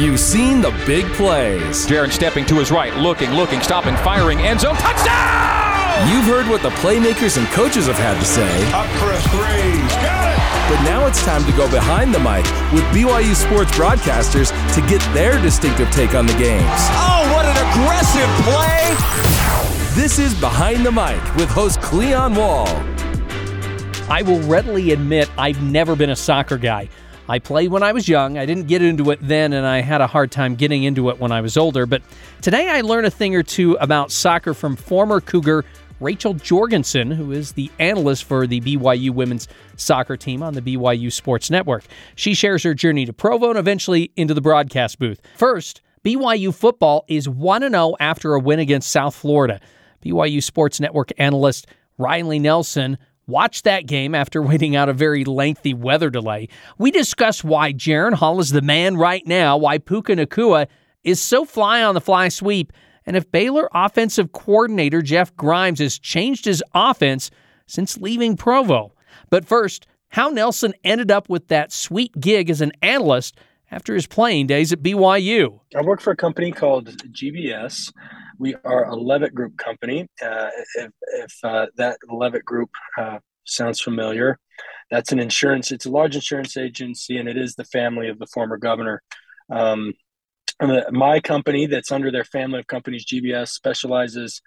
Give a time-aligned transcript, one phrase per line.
[0.00, 1.86] You've seen the big plays.
[1.86, 6.08] Jaren stepping to his right, looking, looking, stopping, firing, end zone, touchdown!
[6.08, 8.48] You've heard what the playmakers and coaches have had to say.
[8.72, 9.76] Up for a three.
[10.00, 10.74] Got it!
[10.74, 15.02] But now it's time to go behind the mic with BYU sports broadcasters to get
[15.12, 16.64] their distinctive take on the games.
[16.64, 20.00] Oh, what an aggressive play!
[20.00, 22.68] This is Behind the Mic with host Cleon Wall.
[24.08, 26.88] I will readily admit I've never been a soccer guy.
[27.30, 28.38] I played when I was young.
[28.38, 31.20] I didn't get into it then, and I had a hard time getting into it
[31.20, 31.86] when I was older.
[31.86, 32.02] But
[32.40, 35.64] today I learned a thing or two about soccer from former Cougar
[36.00, 39.46] Rachel Jorgensen, who is the analyst for the BYU women's
[39.76, 41.84] soccer team on the BYU Sports Network.
[42.16, 45.20] She shares her journey to Provo and eventually into the broadcast booth.
[45.36, 49.60] First, BYU football is 1 0 after a win against South Florida.
[50.04, 52.98] BYU Sports Network analyst Riley Nelson
[53.30, 56.48] watched that game after waiting out a very lengthy weather delay.
[56.78, 60.66] We discuss why Jaren Hall is the man right now, why Puka Nacua
[61.04, 62.72] is so fly on the fly sweep,
[63.06, 67.30] and if Baylor offensive coordinator Jeff Grimes has changed his offense
[67.66, 68.92] since leaving Provo.
[69.30, 73.38] But first, how Nelson ended up with that sweet gig as an analyst
[73.70, 75.60] after his playing days at BYU.
[75.76, 77.92] I work for a company called GBS.
[78.40, 80.08] We are a Leavitt Group company.
[80.22, 84.38] Uh, if, if uh, that Leavitt Group uh, sounds familiar,
[84.90, 85.70] that's an insurance.
[85.70, 89.02] It's a large insurance agency, and it is the family of the former governor.
[89.50, 89.92] Um,
[90.90, 94.40] my company, that's under their family of companies, GBS, specializes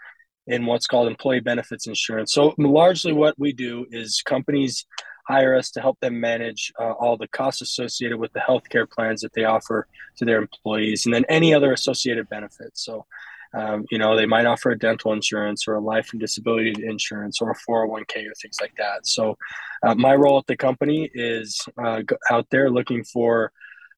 [0.48, 2.34] in what's called employee benefits insurance.
[2.34, 4.88] So largely, what we do is companies
[5.28, 9.22] hire us to help them manage uh, all the costs associated with the healthcare plans
[9.22, 12.84] that they offer to their employees, and then any other associated benefits.
[12.84, 13.06] So,
[13.54, 17.42] um, you know, they might offer a dental insurance or a life and disability insurance
[17.42, 19.06] or a 401k or things like that.
[19.06, 19.38] So,
[19.84, 23.52] uh, my role at the company is uh, out there looking for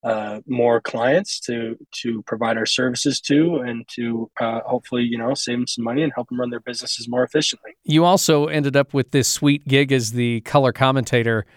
[0.04, 5.34] uh, more clients to to provide our services to and to uh, hopefully you know
[5.34, 7.72] save them some money and help them run their businesses more efficiently.
[7.84, 11.48] You also ended up with this sweet gig as the color commentator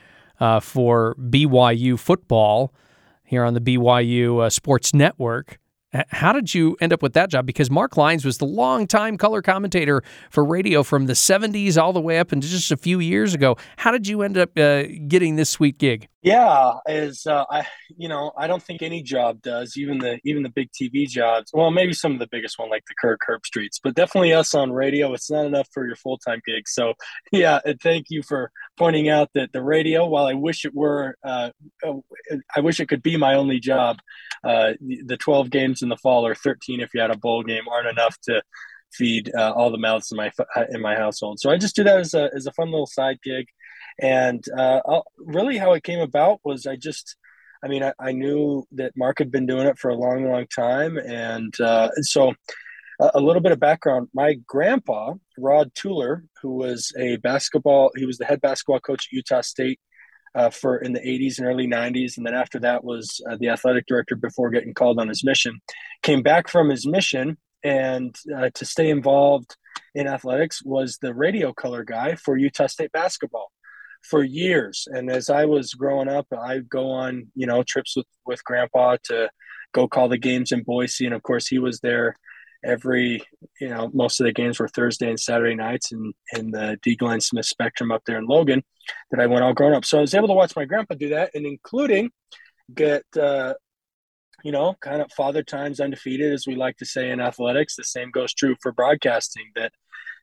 [0.41, 2.72] uh, for BYU football
[3.22, 5.58] here on the BYU uh, Sports Network.
[5.93, 7.47] How did you end up with that job?
[7.47, 12.00] Because Mark Lyons was the longtime color commentator for radio from the 70s all the
[12.00, 13.56] way up into just a few years ago.
[13.78, 16.09] How did you end up uh, getting this sweet gig?
[16.28, 17.66] Yeah, is uh, I
[17.96, 21.50] you know I don't think any job does even the even the big TV jobs.
[21.54, 24.70] Well, maybe some of the biggest one like the Kirk Herbstreits, but definitely us on
[24.70, 25.14] radio.
[25.14, 26.68] It's not enough for your full time gig.
[26.68, 26.92] So
[27.32, 30.04] yeah, thank you for pointing out that the radio.
[30.04, 31.48] While I wish it were, uh,
[31.82, 32.04] oh,
[32.54, 33.96] I wish it could be my only job.
[34.44, 34.74] Uh,
[35.06, 37.88] the twelve games in the fall or thirteen if you had a bowl game aren't
[37.88, 38.42] enough to
[38.92, 40.30] feed uh, all the mouths in my
[40.70, 41.40] in my household.
[41.40, 43.46] So I just do that as a as a fun little side gig.
[44.00, 44.81] And uh,
[45.19, 47.16] really, how it came about was I just,
[47.64, 50.47] I mean, I, I, knew that Mark had been doing it for a long, long
[50.47, 50.98] time.
[50.98, 52.32] And uh, so,
[53.00, 58.19] a little bit of background my grandpa, Rod Tueller, who was a basketball, he was
[58.19, 59.81] the head basketball coach at Utah State.
[60.34, 63.48] Uh, for in the 80s and early 90s and then after that was uh, the
[63.48, 65.58] athletic director before getting called on his mission
[66.03, 69.56] came back from his mission and uh, to stay involved
[69.94, 73.50] in athletics was the radio color guy for utah state basketball
[74.03, 74.86] for years.
[74.91, 78.97] And as I was growing up, I'd go on, you know, trips with, with grandpa
[79.04, 79.28] to
[79.72, 81.06] go call the games in Boise.
[81.06, 82.16] And of course, he was there
[82.64, 83.22] every,
[83.60, 86.97] you know, most of the games were Thursday and Saturday nights in, in the Dee
[86.97, 88.62] Glen Smith Spectrum up there in Logan
[89.10, 89.84] that I went all grown up.
[89.84, 92.10] So I was able to watch my grandpa do that and including
[92.75, 93.54] get, uh,
[94.44, 97.76] you know, kind of father times undefeated, as we like to say in athletics.
[97.76, 99.72] The same goes true for broadcasting that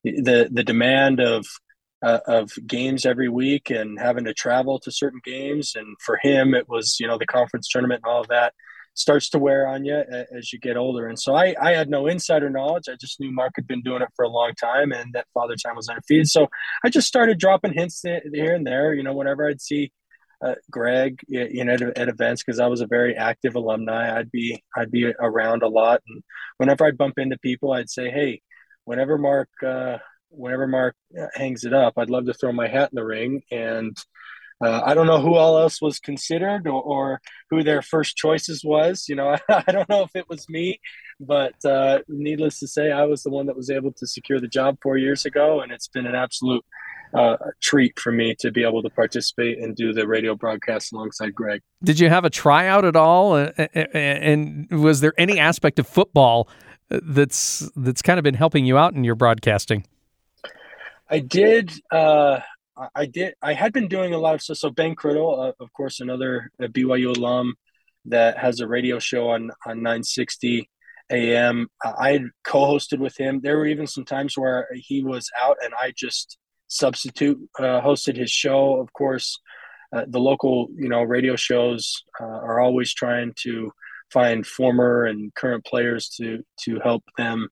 [0.04, 1.46] the the demand of
[2.06, 5.74] uh, of games every week and having to travel to certain games.
[5.76, 8.54] And for him, it was, you know, the conference tournament and all of that
[8.94, 10.04] starts to wear on you
[10.38, 11.08] as you get older.
[11.08, 12.84] And so I, I had no insider knowledge.
[12.88, 15.56] I just knew Mark had been doing it for a long time and that Father
[15.56, 16.30] Time was undefeated.
[16.30, 16.48] So
[16.84, 19.92] I just started dropping hints here and there, you know, whenever I'd see
[20.46, 24.16] uh, Greg, you know, at, at events because I was a very active alumni.
[24.16, 26.22] I'd be I'd be around a lot, and
[26.58, 28.42] whenever I'd bump into people, I'd say, "Hey,
[28.84, 29.98] whenever Mark uh,
[30.36, 33.42] whenever Mark uh, hangs it up, I'd love to throw my hat in the ring.
[33.52, 33.98] And
[34.64, 38.64] uh, I don't know who all else was considered or, or, who their first choices
[38.64, 39.06] was.
[39.08, 40.80] You know, I, I don't know if it was me,
[41.20, 44.48] but uh, needless to say, I was the one that was able to secure the
[44.48, 46.64] job four years ago, and it's been an absolute
[47.14, 51.34] uh, treat for me to be able to participate and do the radio broadcast alongside
[51.34, 51.62] Greg.
[51.84, 53.36] Did you have a tryout at all?
[53.36, 56.50] And was there any aspect of football
[56.90, 59.86] that's that's kind of been helping you out in your broadcasting?
[61.10, 61.72] I did.
[61.92, 62.40] Uh,
[62.94, 63.36] I did.
[63.42, 64.58] I had been doing a lot of stuff.
[64.58, 67.56] So Ben Criddle, uh, of course, another BYU alum,
[68.06, 70.70] that has a radio show on on 960
[71.12, 71.68] AM.
[71.84, 73.42] I co-hosted with him.
[73.42, 76.38] There were even some times where he was out and I just
[76.68, 78.80] substitute uh, hosted his show.
[78.80, 79.40] Of course,
[79.96, 83.72] uh, the local you know radio shows uh, are always trying to
[84.12, 87.50] find former and current players to to help them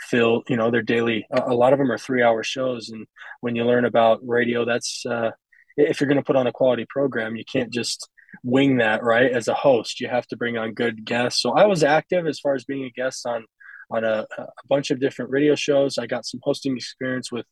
[0.00, 1.26] fill you know their daily.
[1.30, 3.06] A, lot of them are three hour shows, and
[3.40, 5.30] when you learn about radio, that's uh,
[5.76, 8.08] if you're going to put on a quality program, you can't just
[8.42, 10.00] wing that right as a host.
[10.00, 11.42] You have to bring on good guests.
[11.42, 13.44] So I was active as far as being a guest on
[13.90, 15.98] on a, a bunch of different radio shows.
[15.98, 17.46] I got some hosting experience with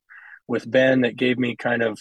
[0.46, 1.99] with Ben that gave me kind of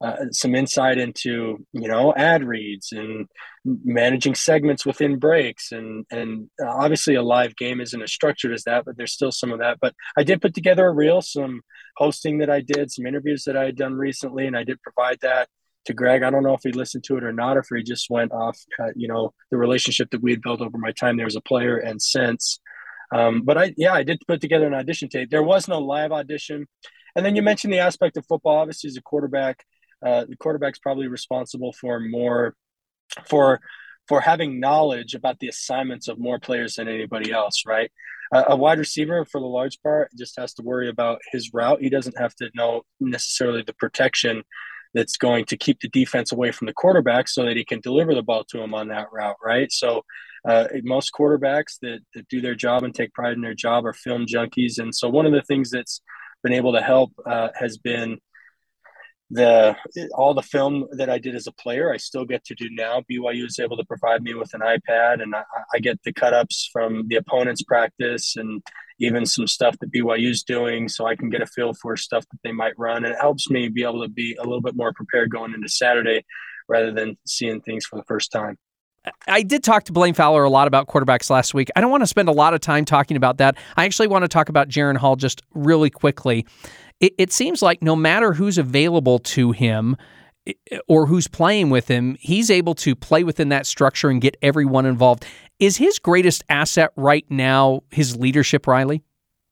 [0.00, 3.26] uh, some insight into you know ad reads and
[3.64, 5.72] managing segments within breaks.
[5.72, 9.52] And and obviously a live game isn't as structured as that but there's still some
[9.52, 9.78] of that.
[9.80, 11.62] But i did put together a reel some
[11.96, 15.18] hosting that i did some interviews that i had done recently and i did provide
[15.22, 15.48] that
[15.86, 16.22] to greg.
[16.22, 18.32] I don't know if he listened to it or not or if he just went
[18.32, 21.36] off uh, you know the relationship that we had built over my time there as
[21.36, 22.60] a player and since.
[23.14, 25.30] Um, but i yeah i did put together an audition tape.
[25.30, 26.66] There was no live audition.
[27.14, 28.58] And then you mentioned the aspect of football.
[28.58, 29.64] Obviously as a quarterback
[30.04, 32.54] uh, the quarterback's probably responsible for more
[33.26, 33.60] for
[34.08, 37.90] for having knowledge about the assignments of more players than anybody else, right?
[38.32, 41.80] Uh, a wide receiver, for the large part, just has to worry about his route.
[41.80, 44.42] He doesn't have to know necessarily the protection
[44.94, 48.14] that's going to keep the defense away from the quarterback so that he can deliver
[48.14, 49.70] the ball to him on that route, right?
[49.70, 50.02] So,
[50.48, 53.92] uh, most quarterbacks that, that do their job and take pride in their job are
[53.92, 54.78] film junkies.
[54.78, 56.00] And so, one of the things that's
[56.42, 58.18] been able to help uh, has been
[59.30, 59.76] the
[60.14, 63.02] all the film that I did as a player, I still get to do now.
[63.10, 65.42] BYU is able to provide me with an iPad, and I,
[65.74, 68.62] I get the cut ups from the opponent's practice and
[68.98, 72.24] even some stuff that BYU is doing, so I can get a feel for stuff
[72.30, 74.76] that they might run, and it helps me be able to be a little bit
[74.76, 76.24] more prepared going into Saturday,
[76.68, 78.56] rather than seeing things for the first time.
[79.28, 81.70] I did talk to Blaine Fowler a lot about quarterbacks last week.
[81.76, 83.56] I don't want to spend a lot of time talking about that.
[83.76, 86.44] I actually want to talk about Jaren Hall just really quickly
[87.00, 89.96] it, it seems like no matter who's available to him
[90.88, 94.86] or who's playing with him, he's able to play within that structure and get everyone
[94.86, 95.26] involved.
[95.58, 99.02] Is his greatest asset right now his leadership, Riley?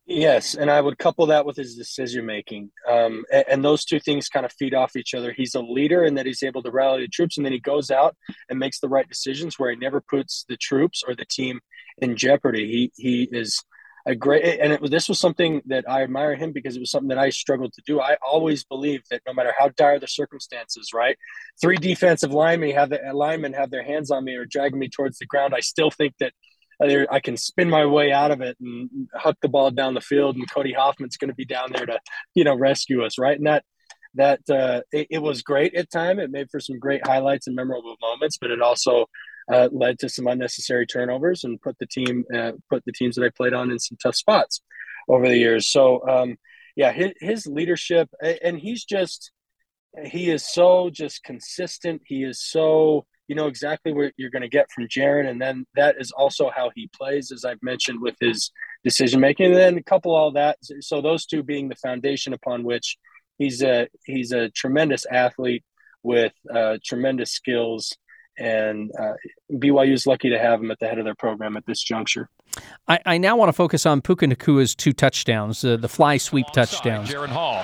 [0.07, 3.99] Yes, and I would couple that with his decision making, um, and, and, those two
[3.99, 5.33] things kind of feed off each other.
[5.33, 7.91] He's a leader, in that he's able to rally the troops, and then he goes
[7.91, 8.15] out
[8.51, 11.59] and makes the right decisions, where he never puts the troops or the team
[11.97, 12.67] in jeopardy.
[12.67, 13.65] He he is
[14.07, 17.09] a great and it, this was something that I admire him because it was something
[17.09, 18.01] that I struggled to do.
[18.01, 21.17] I always believed that no matter how dire the circumstances, right,
[21.61, 25.19] three defensive linemen have the linemen have their hands on me or dragging me towards
[25.19, 25.55] the ground.
[25.57, 26.33] I still think that
[26.83, 30.37] I can spin my way out of it and huck the ball down the field,
[30.37, 31.99] and Cody Hoffman's going to be down there to
[32.35, 33.37] you know rescue us, right?
[33.37, 33.65] And that
[34.15, 36.19] that uh, it, it was great at time.
[36.19, 39.07] It made for some great highlights and memorable moments, but it also
[39.53, 43.25] uh, led to some unnecessary turnovers and put the team uh, put the teams that
[43.25, 44.63] I played on in some tough spots
[45.09, 45.69] over the years.
[45.69, 46.37] So um,
[46.77, 49.31] yeah, his, his leadership and he's just
[50.05, 52.03] he is so just consistent.
[52.05, 55.67] He is so you know exactly what you're going to get from Jaren, and then
[55.77, 58.51] that is also how he plays, as I've mentioned with his
[58.83, 59.47] decision making.
[59.47, 62.97] And then couple all that, so those two being the foundation upon which
[63.39, 65.65] he's a he's a tremendous athlete
[66.03, 67.97] with uh, tremendous skills
[68.39, 69.13] and uh,
[69.53, 72.29] BYU is lucky to have him at the head of their program at this juncture.
[72.87, 76.47] I, I now want to focus on Puka Nacua's two touchdowns, uh, the fly sweep
[76.53, 77.11] touchdowns.
[77.11, 77.63] Jaren Hall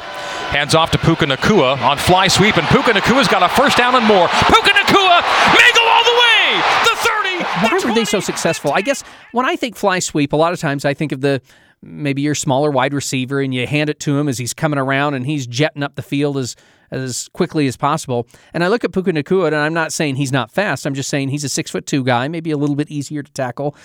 [0.51, 3.95] hands off to Puka Nacua on fly sweep, and Puka Nacua's got a first down
[3.95, 4.29] and more.
[4.29, 5.23] Puka Nacua,
[5.55, 6.61] may go all the way.
[6.85, 7.45] The 30.
[7.67, 8.73] Why were they so successful?
[8.73, 11.41] I guess when I think fly sweep, a lot of times I think of the
[11.83, 15.15] maybe your smaller wide receiver and you hand it to him as he's coming around
[15.15, 16.57] and he's jetting up the field as
[16.91, 18.27] as quickly as possible.
[18.53, 20.87] And I look at Puka Nacua, and I'm not saying he's not fast.
[20.87, 23.33] I'm just saying he's a six foot two guy, maybe a little bit easier to
[23.33, 23.77] tackle.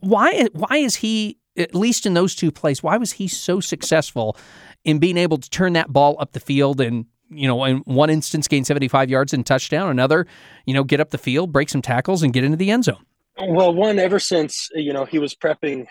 [0.00, 2.82] Why why is he at least in those two plays?
[2.82, 4.36] Why was he so successful
[4.84, 8.10] in being able to turn that ball up the field and you know, in one
[8.10, 9.90] instance, gain 75 yards and touchdown.
[9.90, 10.26] Another,
[10.66, 13.04] you know, get up the field, break some tackles, and get into the end zone.
[13.38, 15.86] Well, one ever since you know he was prepping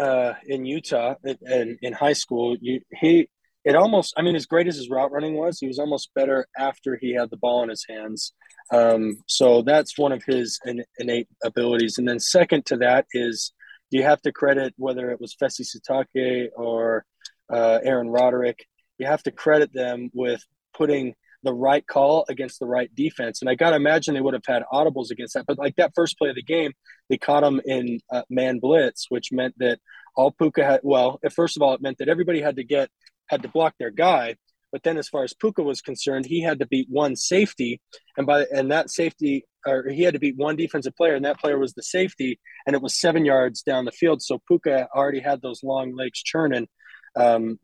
[0.00, 3.28] uh, in Utah and in high school, you, he
[3.68, 6.46] it almost I mean as great as his route running was, he was almost better
[6.58, 8.32] after he had the ball in his hands.
[8.72, 10.58] Um, so that's one of his
[10.98, 11.98] innate abilities.
[11.98, 13.52] And then second to that is
[13.90, 17.04] you have to credit whether it was Fesi Sitake or
[17.52, 18.66] uh, Aaron Roderick,
[18.98, 20.42] you have to credit them with
[20.74, 23.42] putting the right call against the right defense.
[23.42, 25.46] And I got to imagine they would have had audibles against that.
[25.46, 26.72] But like that first play of the game,
[27.08, 29.78] they caught him in uh, man blitz, which meant that
[30.16, 32.90] all Puka had, well, first of all, it meant that everybody had to get
[33.28, 34.36] had to block their guy,
[34.70, 37.80] But then, as far as Puka was concerned, he had to beat one safety,
[38.16, 41.40] and by and that safety, or he had to beat one defensive player, and that
[41.40, 44.22] player was the safety, and it was seven yards down the field.
[44.22, 46.68] So Puka already had those long legs churning
[47.16, 47.58] um,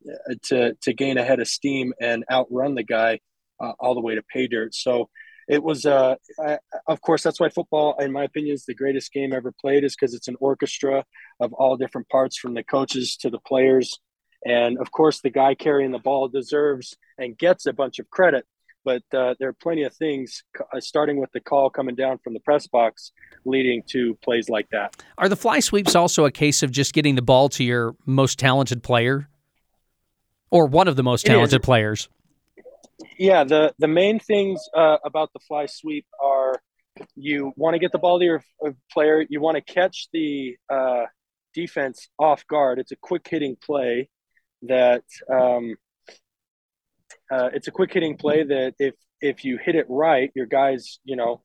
[0.44, 3.20] to to gain a head of steam and outrun the guy
[3.60, 4.74] uh, all the way to pay dirt.
[4.74, 5.10] So
[5.46, 9.12] it was, uh, I, of course, that's why football, in my opinion, is the greatest
[9.12, 11.04] game ever played, is because it's an orchestra
[11.38, 14.00] of all different parts, from the coaches to the players
[14.44, 18.46] and of course, the guy carrying the ball deserves and gets a bunch of credit.
[18.84, 22.34] But uh, there are plenty of things, uh, starting with the call coming down from
[22.34, 23.12] the press box,
[23.46, 25.02] leading to plays like that.
[25.16, 28.38] Are the fly sweeps also a case of just getting the ball to your most
[28.38, 29.28] talented player,
[30.50, 32.08] or one of the most talented players?
[33.18, 36.60] Yeah, the the main things uh, about the fly sweep are
[37.16, 40.56] you want to get the ball to your uh, player, you want to catch the
[40.68, 41.04] uh,
[41.54, 42.78] defense off guard.
[42.78, 44.10] It's a quick hitting play
[44.68, 45.76] that um,
[47.30, 50.98] uh, it's a quick hitting play that if if you hit it right, your guys,
[51.04, 51.42] you know,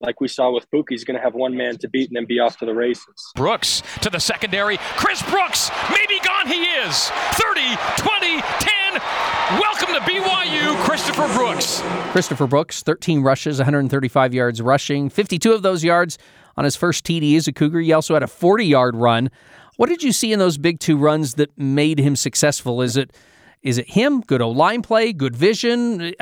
[0.00, 2.26] like we saw with Pookie, he's going to have one man to beat and then
[2.26, 3.32] be off to the races.
[3.34, 4.76] Brooks to the secondary.
[4.96, 7.08] Chris Brooks, maybe gone he is.
[7.08, 8.83] 30, 20, 10.
[8.94, 11.82] Welcome to BYU, Christopher Brooks.
[12.12, 16.18] Christopher Brooks, 13 rushes, 135 yards rushing, 52 of those yards
[16.56, 17.80] on his first TD as a Cougar.
[17.80, 19.30] He also had a 40 yard run
[19.76, 22.82] what did you see in those big two runs that made him successful?
[22.82, 23.14] Is it
[23.62, 24.20] is it him?
[24.20, 26.12] Good O line play, good vision.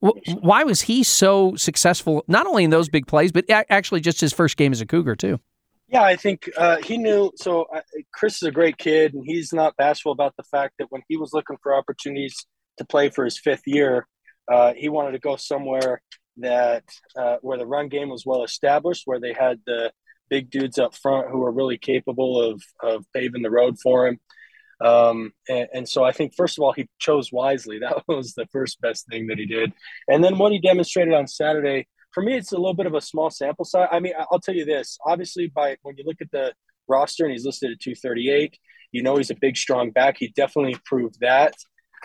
[0.00, 2.22] Why was he so successful?
[2.28, 5.16] Not only in those big plays, but actually just his first game as a Cougar
[5.16, 5.40] too.
[5.90, 7.32] Yeah, I think uh, he knew.
[7.34, 7.80] So uh,
[8.14, 11.16] Chris is a great kid, and he's not bashful about the fact that when he
[11.16, 12.46] was looking for opportunities
[12.78, 14.06] to play for his fifth year,
[14.50, 16.00] uh, he wanted to go somewhere
[16.36, 16.84] that
[17.16, 19.90] uh, where the run game was well established, where they had the
[20.28, 24.20] big dudes up front who were really capable of of paving the road for him.
[24.80, 27.78] Um, and, and, so I think first of all he chose wisely.
[27.82, 29.72] That was the first best thing that he did.
[30.08, 33.00] And then what he demonstrated on Saturday, for me, it's a little bit of a
[33.00, 33.88] small sample size.
[33.90, 34.98] I mean, I'll tell you this.
[35.06, 36.52] Obviously, by when you look at the
[36.88, 38.58] roster and he's listed at 238,
[38.92, 40.16] you know he's a big, strong back.
[40.18, 41.54] He definitely proved that.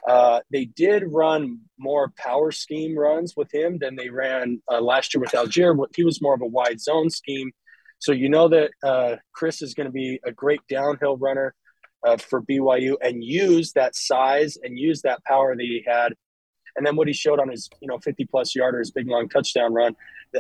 [0.08, 5.14] Uh, they did run more power scheme runs with him than they ran uh, last
[5.14, 5.76] year with Allgeier.
[5.96, 7.52] He was more of a wide zone scheme
[8.00, 11.54] so you know that uh, Chris is going to be a great downhill runner
[12.06, 16.14] uh, for BYU and use that size and use that power that he had.
[16.76, 19.30] And then what he showed on his, you know, 50 plus yarder, his big long
[19.30, 19.96] touchdown run,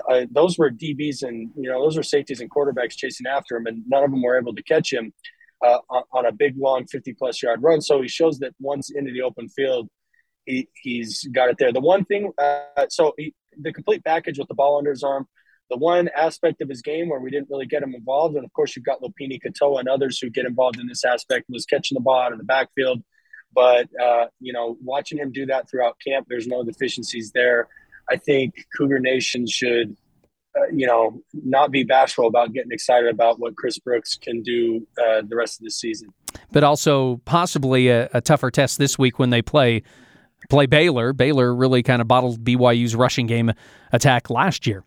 [0.10, 3.68] uh, those were DBs and, you know, those were safeties and quarterbacks chasing after him,
[3.68, 5.14] and none of them were able to catch him
[5.64, 5.80] uh,
[6.12, 7.82] on, a big long 50 plus yard run.
[7.82, 9.90] So he shows that once into the open field,
[10.46, 11.72] he, he's got it there.
[11.72, 15.28] The one thing, uh, so he, the complete package with the ball under his arm,
[15.70, 18.54] the one aspect of his game where we didn't really get him involved, and of
[18.54, 21.96] course you've got Lopini Katoa and others who get involved in this aspect, was catching
[21.96, 23.02] the ball out of the backfield.
[23.56, 27.68] But uh, you know, watching him do that throughout camp, there's no deficiencies there.
[28.10, 29.96] I think Cougar Nation should,
[30.56, 34.86] uh, you know, not be bashful about getting excited about what Chris Brooks can do
[35.00, 36.10] uh, the rest of the season.
[36.52, 39.84] But also possibly a, a tougher test this week when they play
[40.50, 41.14] play Baylor.
[41.14, 43.52] Baylor really kind of bottled BYU's rushing game
[43.92, 44.84] attack last year.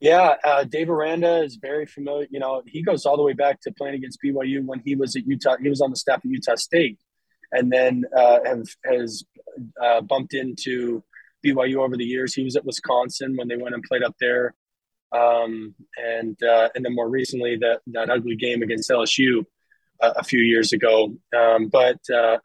[0.00, 2.26] Yeah, uh, Dave Aranda is very familiar.
[2.30, 5.16] You know, he goes all the way back to playing against BYU when he was
[5.16, 5.56] at Utah.
[5.60, 6.98] He was on the staff at Utah State,
[7.52, 9.24] and then uh, have, has
[9.82, 11.02] uh, bumped into
[11.44, 12.34] BYU over the years.
[12.34, 14.54] He was at Wisconsin when they went and played up there,
[15.12, 19.44] um, and uh, and then more recently that that ugly game against LSU
[20.02, 21.14] uh, a few years ago.
[21.36, 22.38] Um, but uh,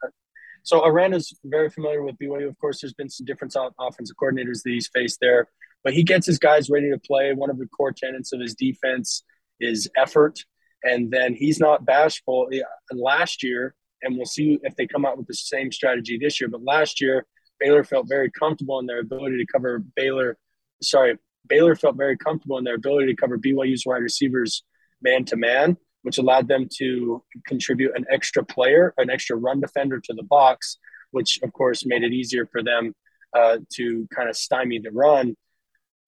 [0.62, 2.48] so Aranda's very familiar with BYU.
[2.48, 5.48] Of course, there's been some different offensive coordinators that he's faced there
[5.84, 7.32] but he gets his guys ready to play.
[7.32, 9.24] One of the core tenets of his defense
[9.60, 10.44] is effort,
[10.82, 12.48] and then he's not bashful.
[12.92, 16.48] Last year, and we'll see if they come out with the same strategy this year.
[16.48, 17.26] But last year,
[17.60, 20.36] Baylor felt very comfortable in their ability to cover Baylor.
[20.82, 21.16] Sorry,
[21.46, 24.64] Baylor felt very comfortable in their ability to cover BYU's wide receivers
[25.00, 30.00] man to man, which allowed them to contribute an extra player, an extra run defender
[30.00, 30.78] to the box,
[31.10, 32.94] which of course made it easier for them
[33.36, 35.36] uh, to kind of stymie the run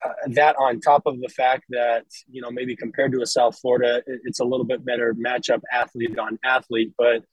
[0.05, 3.59] uh, that on top of the fact that you know maybe compared to a South
[3.59, 6.93] Florida, it's a little bit better matchup athlete on athlete.
[6.99, 7.25] But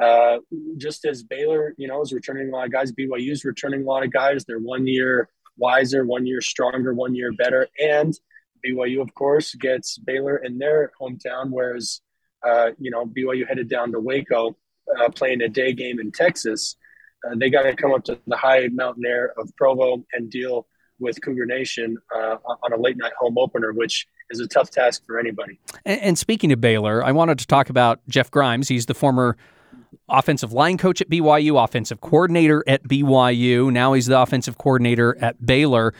[0.00, 0.38] uh,
[0.76, 3.84] just as Baylor, you know, is returning a lot of guys, BYU is returning a
[3.84, 4.44] lot of guys.
[4.44, 8.12] They're one year wiser, one year stronger, one year better, and
[8.66, 12.00] BYU, of course, gets Baylor in their hometown, whereas
[12.46, 14.56] uh, you know BYU headed down to Waco,
[14.98, 16.76] uh, playing a day game in Texas.
[17.24, 20.66] Uh, they got to come up to the high mountain air of Provo and deal
[20.98, 25.02] with Cougar Nation uh, on a late night home opener, which is a tough task
[25.06, 25.58] for anybody.
[25.84, 28.68] And, and, speaking of Baylor, I wanted to talk about Jeff Grimes.
[28.68, 29.36] He's the former
[30.08, 33.72] offensive line coach at BYU, offensive coordinator at BYU.
[33.72, 35.94] Now he's the offensive coordinator at Baylor.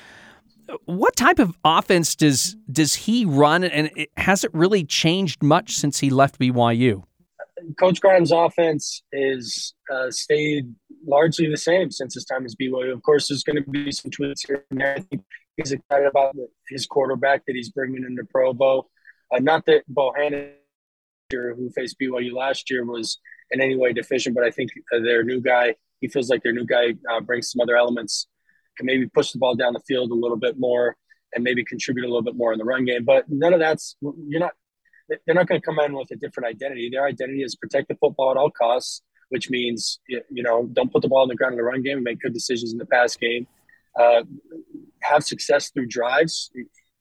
[0.87, 5.75] What type of offense does does he run, and it, has it really changed much
[5.75, 7.04] since he left BYU?
[7.78, 10.75] Coach Grimes' offense is uh, stayed
[11.06, 12.92] largely the same since his time as BYU.
[12.92, 14.96] Of course, there's going to be some tweaks here and there.
[14.96, 15.23] I think
[15.56, 16.34] he's excited about
[16.68, 18.88] his quarterback that he's bringing into Provo.
[19.34, 20.50] Uh, not that Bohanon,
[21.54, 23.18] who faced BYU last year, was
[23.50, 26.52] in any way deficient, but I think uh, their new guy, he feels like their
[26.52, 28.26] new guy uh, brings some other elements,
[28.76, 30.96] can maybe push the ball down the field a little bit more
[31.34, 33.04] and maybe contribute a little bit more in the run game.
[33.04, 34.52] But none of that's, you're not,
[35.08, 36.88] they're not going to come in with a different identity.
[36.90, 41.02] Their identity is protect the football at all costs, which means, you know, don't put
[41.02, 42.86] the ball on the ground in the run game and make good decisions in the
[42.86, 43.46] pass game.
[43.98, 44.22] Uh,
[45.02, 46.50] have success through drives,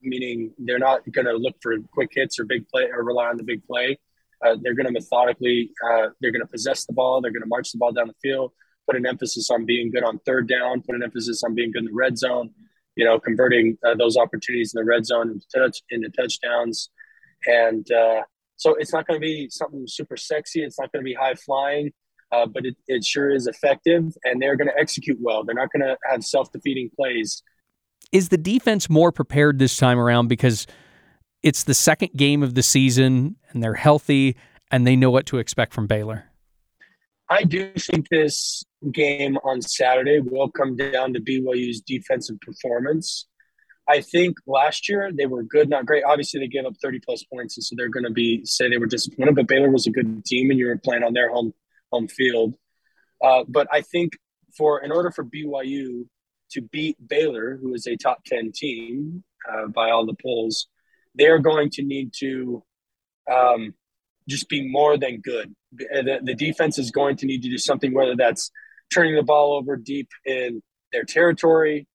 [0.01, 3.37] meaning they're not going to look for quick hits or big play or rely on
[3.37, 3.97] the big play.
[4.43, 7.21] Uh, they're going to methodically, uh, they're going to possess the ball.
[7.21, 8.51] They're going to march the ball down the field,
[8.87, 11.83] put an emphasis on being good on third down, put an emphasis on being good
[11.83, 12.51] in the red zone,
[12.95, 16.89] you know, converting uh, those opportunities in the red zone into, touch, into touchdowns.
[17.45, 18.23] And uh,
[18.57, 20.63] so it's not going to be something super sexy.
[20.63, 21.91] It's not going to be high flying,
[22.31, 24.13] uh, but it, it sure is effective.
[24.25, 25.43] And they're going to execute well.
[25.45, 27.43] They're not going to have self defeating plays.
[28.11, 30.67] Is the defense more prepared this time around because–
[31.43, 34.35] it's the second game of the season and they're healthy
[34.71, 36.25] and they know what to expect from Baylor.
[37.29, 43.27] I do think this game on Saturday will come down to BYU's defensive performance.
[43.87, 46.03] I think last year they were good, not great.
[46.03, 48.77] Obviously, they gave up 30 plus points, and so they're going to be say they
[48.77, 49.35] were disappointed.
[49.35, 51.53] But Baylor was a good team, and you were playing on their home
[51.91, 52.55] home field.
[53.21, 54.13] Uh, but I think
[54.55, 56.05] for in order for BYU
[56.51, 60.67] to beat Baylor, who is a top 10 team uh, by all the polls,
[61.15, 62.63] they're going to need to
[63.31, 63.73] um,
[64.27, 65.53] just be more than good.
[65.71, 68.51] The, the defense is going to need to do something, whether that's
[68.93, 71.87] turning the ball over deep in their territory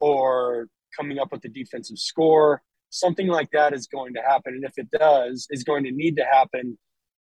[0.00, 2.62] or coming up with a defensive score.
[2.90, 4.54] Something like that is going to happen.
[4.54, 6.78] And if it does, is going to need to happen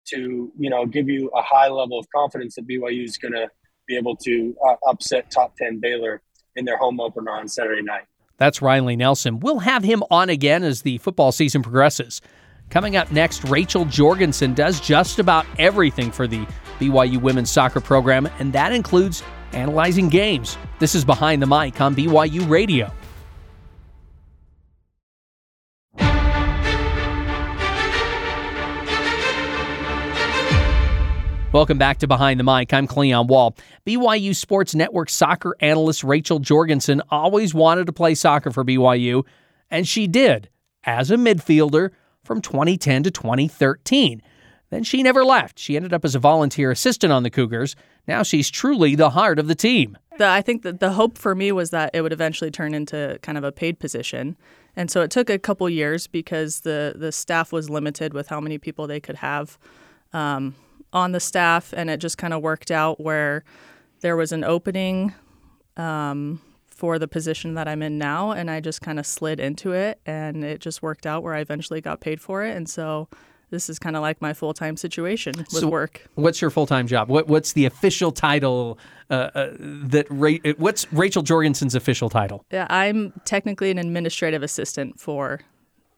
[0.07, 3.47] to, you know, give you a high level of confidence that BYU is going to
[3.87, 6.21] be able to uh, upset top 10 Baylor
[6.55, 8.03] in their home opener on Saturday night.
[8.41, 9.39] That's Riley Nelson.
[9.39, 12.21] We'll have him on again as the football season progresses.
[12.71, 16.47] Coming up next, Rachel Jorgensen does just about everything for the
[16.79, 19.21] BYU women's soccer program, and that includes
[19.53, 20.57] analyzing games.
[20.79, 22.91] This is Behind the Mic on BYU Radio.
[31.53, 32.73] Welcome back to Behind the Mic.
[32.73, 33.57] I'm Cleon Wall.
[33.85, 39.25] BYU Sports Network soccer analyst Rachel Jorgensen always wanted to play soccer for BYU,
[39.69, 40.47] and she did
[40.85, 41.89] as a midfielder
[42.23, 44.21] from 2010 to 2013.
[44.69, 45.59] Then she never left.
[45.59, 47.75] She ended up as a volunteer assistant on the Cougars.
[48.07, 49.97] Now she's truly the heart of the team.
[50.17, 53.19] The, I think that the hope for me was that it would eventually turn into
[53.23, 54.37] kind of a paid position.
[54.77, 58.39] And so it took a couple years because the, the staff was limited with how
[58.39, 59.59] many people they could have.
[60.13, 60.55] Um,
[60.93, 63.43] on the staff, and it just kind of worked out where
[64.01, 65.13] there was an opening
[65.77, 69.71] um, for the position that I'm in now, and I just kind of slid into
[69.71, 73.07] it, and it just worked out where I eventually got paid for it, and so
[73.51, 76.07] this is kind of like my full time situation with so work.
[76.15, 77.09] What's your full time job?
[77.09, 82.45] What, what's the official title uh, uh, that Ra- what's Rachel Jorgensen's official title?
[82.51, 85.41] Yeah, I'm technically an administrative assistant for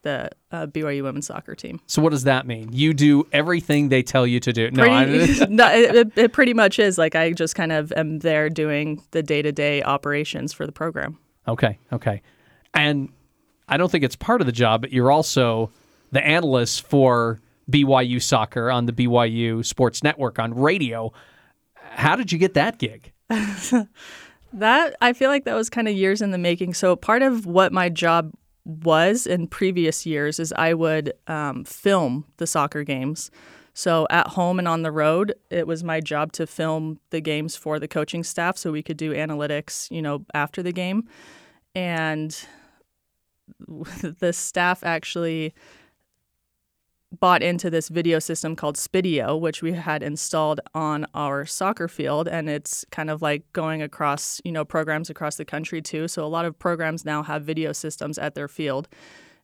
[0.04, 1.80] the uh, BYU women's soccer team.
[1.88, 2.70] So what does that mean?
[2.72, 4.70] You do everything they tell you to do.
[4.72, 6.98] No, pretty, no it, it, pretty much is.
[6.98, 10.72] Like I just kind of am there doing the day to day operations for the
[10.72, 11.18] program.
[11.48, 12.22] Okay, okay,
[12.74, 13.10] and
[13.68, 15.72] I don't think it's part of the job, but you're also
[16.12, 21.12] the analyst for BYU soccer on the BYU Sports Network on radio.
[21.74, 23.12] How did you get that gig?
[23.30, 26.74] that I feel like that was kind of years in the making.
[26.74, 28.34] So part of what my job
[28.65, 33.30] was in previous years is I would um, film the soccer games.
[33.73, 37.56] So at home and on the road, it was my job to film the games
[37.56, 41.08] for the coaching staff so we could do analytics, you know, after the game.
[41.73, 42.38] And
[44.19, 45.54] the staff actually
[47.19, 52.28] bought into this video system called Spiideo, which we had installed on our soccer field,
[52.28, 56.08] and it's kind of like going across, you know, programs across the country too.
[56.08, 58.88] So a lot of programs now have video systems at their field.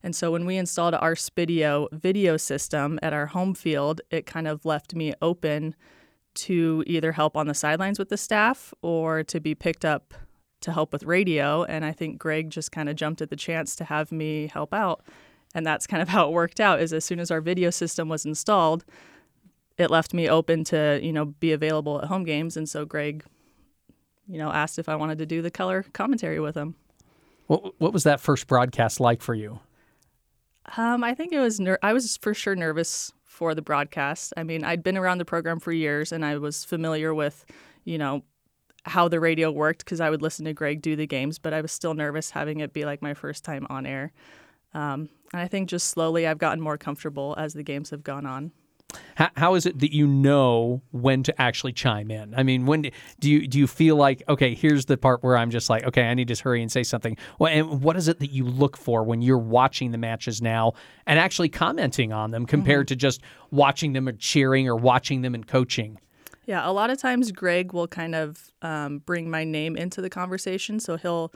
[0.01, 4.47] And so when we installed our Spiideo video system at our home field, it kind
[4.47, 5.75] of left me open
[6.35, 10.13] to either help on the sidelines with the staff or to be picked up
[10.61, 11.63] to help with radio.
[11.63, 14.73] And I think Greg just kind of jumped at the chance to have me help
[14.73, 15.03] out
[15.55, 18.09] and that's kind of how it worked out is as soon as our video system
[18.09, 18.85] was installed
[19.79, 23.23] it left me open to you know be available at home games, and so Greg,
[24.27, 26.75] you know, asked if I wanted to do the color commentary with him.
[27.47, 29.59] What what was that first broadcast like for you?
[30.77, 34.33] Um, I think it was ner- I was for sure nervous for the broadcast.
[34.37, 37.45] I mean, I'd been around the program for years, and I was familiar with,
[37.85, 38.23] you know,
[38.83, 41.61] how the radio worked because I would listen to Greg do the games, but I
[41.61, 44.11] was still nervous having it be like my first time on air.
[44.73, 48.25] Um, and I think just slowly I've gotten more comfortable as the games have gone
[48.25, 48.51] on.
[49.15, 52.33] How, how is it that you know when to actually chime in?
[52.33, 55.51] I mean, when do you do you feel like okay, here's the part where I'm
[55.51, 57.17] just like, okay, I need to hurry and say something.
[57.37, 60.73] Well, and what is it that you look for when you're watching the matches now
[61.05, 62.93] and actually commenting on them compared mm-hmm.
[62.93, 65.99] to just watching them or cheering or watching them and coaching?
[66.45, 70.09] Yeah, a lot of times Greg will kind of um, bring my name into the
[70.09, 71.31] conversation, so he'll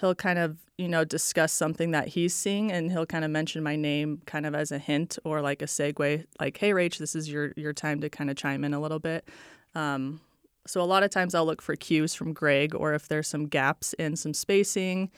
[0.00, 3.62] he'll kind of you know discuss something that he's seeing and he'll kind of mention
[3.62, 7.14] my name kind of as a hint or like a segue like hey rach this
[7.14, 9.28] is your your time to kind of chime in a little bit.
[9.74, 10.20] Um,
[10.66, 13.46] so a lot of times i'll look for cues from greg or if there's some
[13.46, 15.10] gaps in some spacing.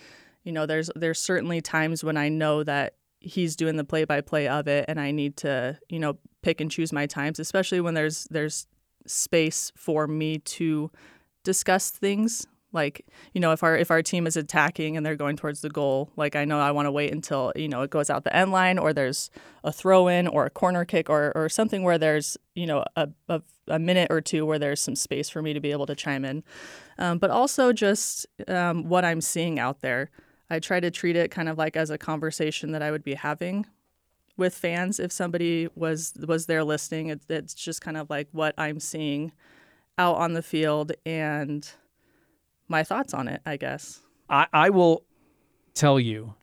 [0.44, 4.20] You know there's there's certainly times when i know that he's doing the play by
[4.20, 7.80] play of it and i need to you know pick and choose my times especially
[7.80, 8.66] when there's there's
[9.06, 10.90] space for me to
[11.44, 15.36] discuss things like, you know, if our if our team is attacking and they're going
[15.36, 18.10] towards the goal, like I know I want to wait until, you know, it goes
[18.10, 19.30] out the end line or there's
[19.62, 23.08] a throw in or a corner kick or, or something where there's, you know, a,
[23.28, 25.94] a, a minute or two where there's some space for me to be able to
[25.94, 26.42] chime in.
[26.98, 30.10] Um, but also just um, what I'm seeing out there.
[30.50, 33.14] I try to treat it kind of like as a conversation that I would be
[33.14, 33.66] having
[34.36, 37.08] with fans if somebody was was there listening.
[37.08, 39.32] It, it's just kind of like what I'm seeing
[39.96, 41.68] out on the field and
[42.68, 44.00] my thoughts on it, I guess.
[44.28, 45.04] I, I will
[45.74, 46.34] tell you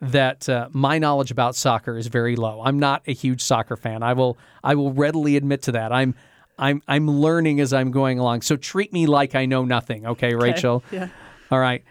[0.00, 2.62] that uh, my knowledge about soccer is very low.
[2.62, 4.02] I'm not a huge soccer fan.
[4.02, 5.92] I will I will readily admit to that.
[5.92, 6.14] I'm
[6.58, 8.42] I'm I'm learning as I'm going along.
[8.42, 10.34] So treat me like I know nothing, okay, okay.
[10.34, 10.84] Rachel?
[10.90, 11.08] Yeah.
[11.50, 11.82] All right.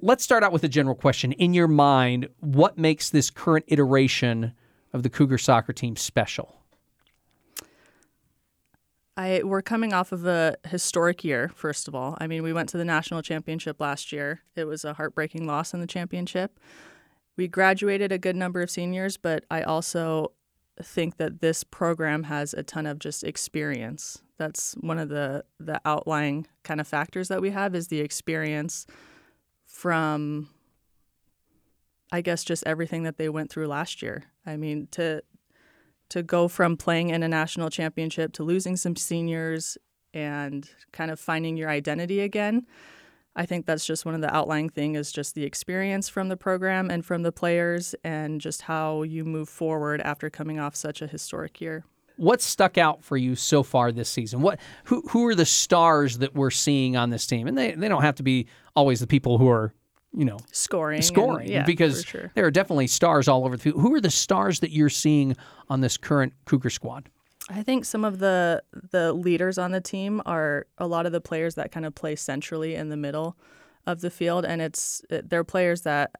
[0.00, 1.32] Let's start out with a general question.
[1.32, 4.52] In your mind, what makes this current iteration
[4.92, 6.57] of the Cougar soccer team special?
[9.18, 11.50] I we're coming off of a historic year.
[11.54, 14.42] First of all, I mean, we went to the national championship last year.
[14.54, 16.60] It was a heartbreaking loss in the championship.
[17.36, 20.32] We graduated a good number of seniors, but I also
[20.80, 24.22] think that this program has a ton of just experience.
[24.38, 28.86] That's one of the the outlying kind of factors that we have is the experience
[29.66, 30.48] from
[32.12, 34.26] I guess just everything that they went through last year.
[34.46, 35.24] I mean, to
[36.10, 39.78] to go from playing in a national championship to losing some seniors
[40.14, 42.66] and kind of finding your identity again.
[43.36, 46.36] I think that's just one of the outlying thing is just the experience from the
[46.36, 51.02] program and from the players and just how you move forward after coming off such
[51.02, 51.84] a historic year.
[52.16, 54.42] What stuck out for you so far this season?
[54.42, 57.46] What who who are the stars that we're seeing on this team?
[57.46, 59.72] And they, they don't have to be always the people who are
[60.12, 62.30] you know scoring scoring and, yeah, because sure.
[62.34, 63.80] there are definitely stars all over the field.
[63.80, 65.36] Who are the stars that you're seeing
[65.68, 67.08] on this current Cougar squad?
[67.50, 71.20] I think some of the the leaders on the team are a lot of the
[71.20, 73.36] players that kind of play centrally in the middle
[73.86, 76.12] of the field, and it's they're players that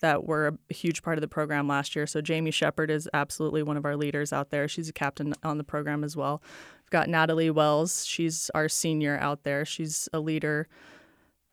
[0.00, 2.06] that were a huge part of the program last year.
[2.06, 4.66] So Jamie Shepard is absolutely one of our leaders out there.
[4.66, 6.42] She's a captain on the program as well.
[6.82, 8.04] We've got Natalie Wells.
[8.04, 9.64] She's our senior out there.
[9.64, 10.66] She's a leader.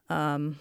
[0.09, 0.57] Um,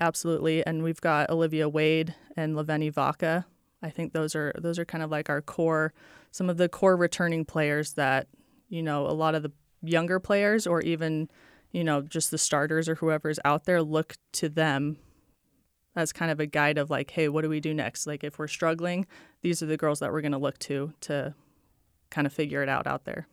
[0.00, 0.64] absolutely.
[0.66, 3.46] And we've got Olivia Wade and Laveni Vaka.
[3.82, 5.92] I think those are those are kind of like our core,
[6.30, 8.28] some of the core returning players that
[8.68, 11.30] you know a lot of the younger players or even
[11.72, 14.98] you know just the starters or whoever's out there look to them
[15.96, 18.06] as kind of a guide of like, hey, what do we do next?
[18.06, 19.06] Like if we're struggling,
[19.42, 21.34] these are the girls that we're going to look to to
[22.10, 23.26] kind of figure it out out there.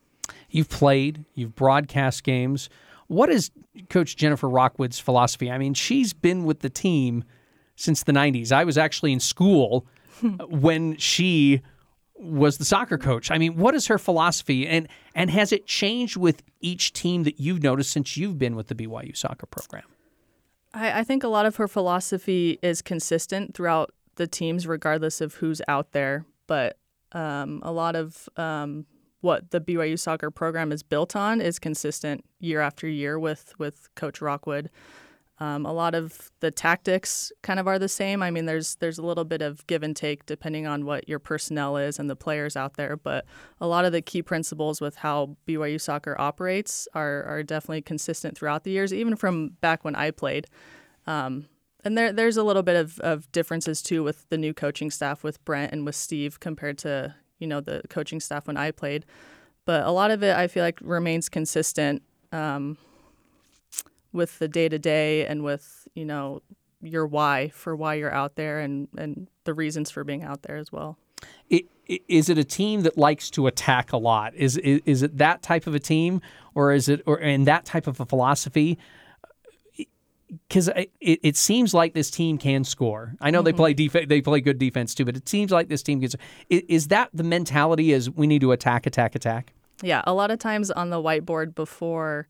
[0.50, 2.68] You've played, you've broadcast games.
[3.08, 3.50] What is
[3.90, 5.50] Coach Jennifer Rockwood's philosophy?
[5.50, 7.24] I mean, she's been with the team
[7.76, 8.52] since the 90s.
[8.52, 9.86] I was actually in school
[10.48, 11.62] when she
[12.14, 13.30] was the soccer coach.
[13.30, 17.38] I mean, what is her philosophy and and has it changed with each team that
[17.40, 19.84] you've noticed since you've been with the BYU soccer program?
[20.74, 25.34] I, I think a lot of her philosophy is consistent throughout the teams, regardless of
[25.34, 26.24] who's out there.
[26.46, 26.78] But
[27.12, 28.86] um, a lot of um,
[29.20, 33.88] what the BYU soccer program is built on is consistent year after year with with
[33.94, 34.70] Coach Rockwood.
[35.40, 38.22] Um, a lot of the tactics kind of are the same.
[38.22, 41.20] I mean, there's there's a little bit of give and take depending on what your
[41.20, 43.24] personnel is and the players out there, but
[43.60, 48.36] a lot of the key principles with how BYU soccer operates are are definitely consistent
[48.36, 50.48] throughout the years, even from back when I played.
[51.06, 51.46] Um,
[51.84, 55.22] and there there's a little bit of, of differences too with the new coaching staff
[55.22, 59.04] with Brent and with Steve compared to you know the coaching staff when I played.
[59.64, 62.76] but a lot of it I feel like remains consistent um,
[64.12, 66.42] with the day to day and with you know
[66.80, 70.56] your why for why you're out there and and the reasons for being out there
[70.56, 70.96] as well.
[71.50, 71.66] It,
[72.06, 74.34] is it a team that likes to attack a lot?
[74.34, 76.20] Is, is is it that type of a team,
[76.54, 78.78] or is it or in that type of a philosophy?
[80.48, 83.14] Because it, it seems like this team can score.
[83.20, 83.44] I know mm-hmm.
[83.46, 86.16] they play def- they play good defense too, but it seems like this team gets.
[86.48, 87.92] Is that the mentality?
[87.92, 89.52] Is we need to attack, attack, attack?
[89.82, 92.26] Yeah, a lot of times on the whiteboard before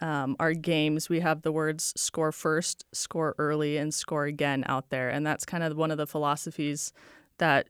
[0.00, 4.90] um, our games, we have the words score first, score early, and score again out
[4.90, 5.08] there.
[5.08, 6.92] And that's kind of one of the philosophies
[7.38, 7.68] that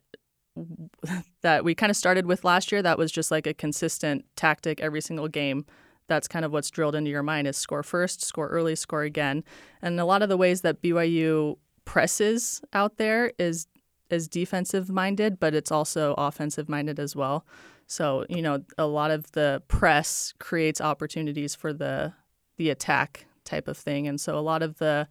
[1.43, 2.83] that we kind of started with last year.
[2.83, 5.67] That was just like a consistent tactic every single game.
[6.09, 9.45] That's kind of what's drilled into your mind is score first, score early, score again.
[9.83, 13.67] And a lot of the ways that BYU presses out there is
[14.09, 17.45] is defensive minded, but it's also offensive minded as well.
[17.89, 22.13] So, you know, a lot of the press creates opportunities for the
[22.57, 24.09] the attack type of thing.
[24.09, 25.07] And so a lot of the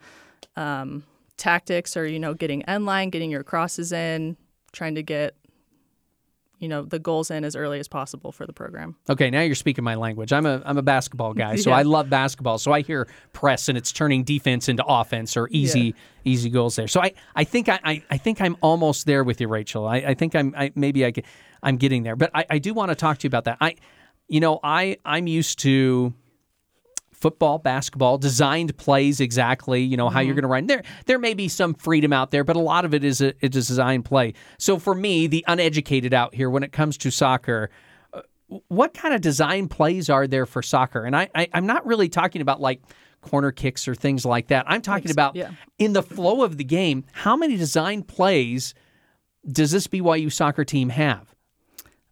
[0.55, 1.03] um,
[1.37, 4.35] tactics are, you know, getting end line, getting your crosses in,
[4.71, 5.35] trying to get
[6.59, 8.95] you know the goals in as early as possible for the program.
[9.09, 10.31] Okay, now you're speaking my language.
[10.33, 11.77] I'm a I'm a basketball guy, so yeah.
[11.77, 12.57] I love basketball.
[12.57, 15.91] So I hear press and it's turning defense into offense or easy yeah.
[16.23, 16.87] easy goals there.
[16.87, 19.87] So I, I think I, I, I think I'm almost there with you, Rachel.
[19.87, 21.13] I, I think I'm I, maybe I
[21.61, 23.57] I'm getting there, but I, I do want to talk to you about that.
[23.61, 23.75] I
[24.27, 26.13] you know I I'm used to
[27.19, 30.27] football, basketball, designed plays exactly, you know, how mm-hmm.
[30.27, 30.67] you're going to run.
[30.67, 33.33] There there may be some freedom out there, but a lot of it is a,
[33.41, 34.33] a designed play.
[34.57, 37.69] So for me, the uneducated out here when it comes to soccer,
[38.13, 38.21] uh,
[38.67, 41.03] what kind of design plays are there for soccer?
[41.03, 42.81] And I, I am not really talking about like
[43.21, 44.65] corner kicks or things like that.
[44.67, 45.51] I'm talking about yeah.
[45.79, 48.73] in the flow of the game, how many design plays
[49.47, 51.34] does this BYU soccer team have?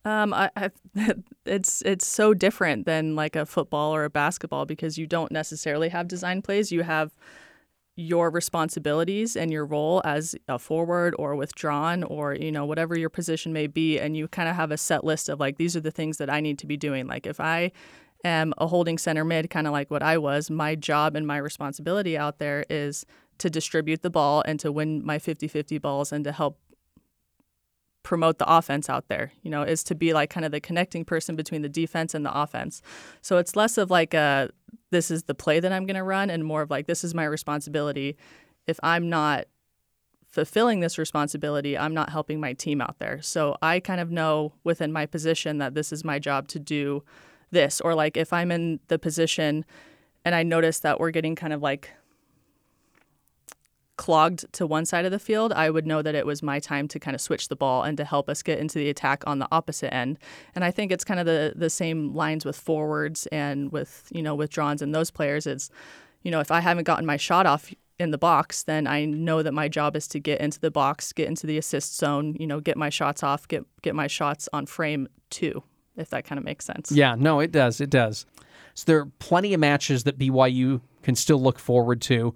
[0.06, 0.70] Um, I, I,
[1.46, 5.90] it's it's so different than like a football or a basketball because you don't necessarily
[5.90, 6.72] have design plays.
[6.72, 7.16] You have
[7.96, 13.10] your responsibilities and your role as a forward or withdrawn or you know whatever your
[13.10, 15.82] position may be, and you kind of have a set list of like these are
[15.82, 17.08] the things that I need to be doing.
[17.08, 17.72] Like if I
[18.26, 21.38] am a holding center mid, kind of like what I was, my job and my
[21.38, 23.06] responsibility out there is
[23.40, 26.60] to distribute the ball and to win my 50-50 balls and to help
[28.04, 31.06] promote the offense out there, you know, is to be like kind of the connecting
[31.06, 32.82] person between the defense and the offense.
[33.22, 34.50] So it's less of like a
[34.92, 37.16] this is the play that I'm going to run and more of like this is
[37.16, 38.18] my responsibility.
[38.68, 39.46] If I'm not
[40.28, 43.22] fulfilling this responsibility, I'm not helping my team out there.
[43.22, 47.04] So I kind of know within my position that this is my job to do
[47.52, 49.64] this or like if I'm in the position
[50.26, 51.92] and I notice that we're getting kind of like
[53.98, 56.88] clogged to one side of the field, I would know that it was my time
[56.90, 59.40] to kind of switch the ball and to help us get into the attack on
[59.40, 60.18] the opposite end.
[60.56, 64.22] And I think it's kind of the the same lines with forwards and with you
[64.22, 65.46] know with Johns and those players.
[65.48, 65.70] It's
[66.24, 69.44] you know if I haven't gotten my shot off in the box, then I know
[69.44, 72.48] that my job is to get into the box, get into the assist zone, you
[72.48, 75.64] know, get my shots off, get get my shots on frame too,
[75.96, 76.92] if that kind of makes sense.
[76.92, 77.80] Yeah, no, it does.
[77.80, 78.26] It does.
[78.74, 82.34] So there are plenty of matches that BYU can still look forward to.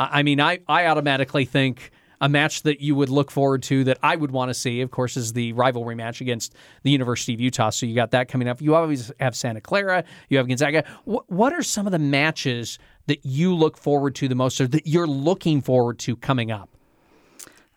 [0.00, 1.90] I mean, I, I automatically think
[2.22, 4.90] a match that you would look forward to that I would want to see, of
[4.90, 7.70] course, is the rivalry match against the University of Utah.
[7.70, 8.60] So you got that coming up.
[8.60, 10.84] You always have Santa Clara, you have Gonzaga.
[11.04, 14.68] What, what are some of the matches that you look forward to the most or
[14.68, 16.68] that you're looking forward to coming up?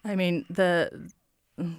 [0.05, 1.12] I mean, the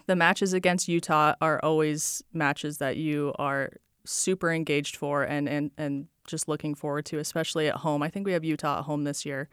[0.07, 3.73] the matches against Utah are always matches that you are
[4.05, 8.03] super engaged for and, and, and just looking forward to, especially at home.
[8.03, 9.49] I think we have Utah at home this year.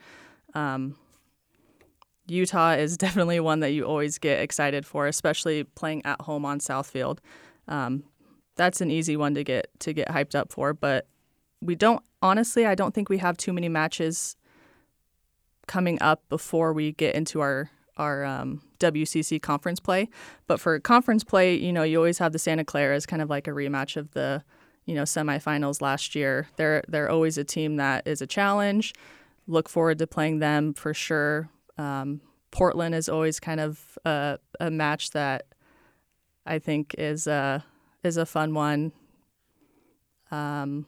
[0.53, 0.95] Um,
[2.27, 6.59] Utah is definitely one that you always get excited for, especially playing at home on
[6.59, 7.21] South Field.
[7.67, 8.03] Um,
[8.55, 11.07] that's an easy one to get to get hyped up for, but
[11.61, 12.65] we don't honestly.
[12.65, 14.35] I don't think we have too many matches
[15.67, 20.09] coming up before we get into our our um, WCC conference play.
[20.47, 23.29] But for conference play, you know, you always have the Santa Clara as kind of
[23.29, 24.43] like a rematch of the
[24.85, 26.47] you know semifinals last year.
[26.57, 28.93] They're they're always a team that is a challenge
[29.47, 31.49] look forward to playing them for sure.
[31.77, 35.45] Um, Portland is always kind of a, a, match that
[36.45, 37.63] I think is a
[38.03, 38.91] is a fun one.
[40.31, 40.85] Um,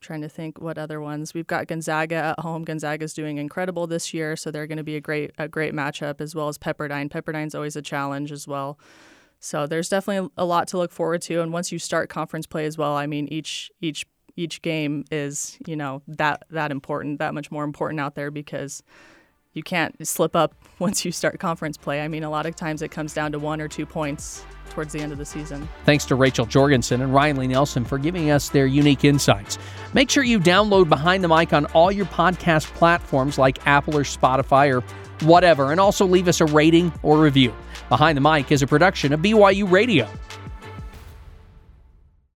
[0.00, 2.64] trying to think what other ones we've got Gonzaga at home.
[2.64, 6.20] Gonzaga's doing incredible this year, so they're going to be a great a great matchup
[6.20, 7.10] as well as Pepperdine.
[7.10, 8.78] Pepperdine's always a challenge as well.
[9.40, 11.40] So there's definitely a lot to look forward to.
[11.42, 14.06] And once you start conference play as well, I mean each each
[14.38, 18.82] each game is you know that that important that much more important out there because
[19.52, 22.00] you can't slip up once you start conference play.
[22.00, 24.92] I mean, a lot of times it comes down to one or two points towards
[24.92, 25.68] the end of the season.
[25.84, 29.58] Thanks to Rachel Jorgensen and Riley Nelson for giving us their unique insights.
[29.92, 34.02] Make sure you download Behind the Mic on all your podcast platforms like Apple or
[34.02, 34.84] Spotify or
[35.26, 37.52] whatever, and also leave us a rating or review.
[37.88, 40.08] Behind the Mic is a production of BYU Radio.